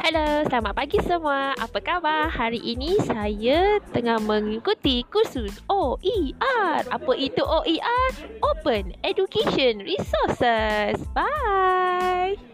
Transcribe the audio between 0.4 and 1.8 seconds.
selamat pagi semua. Apa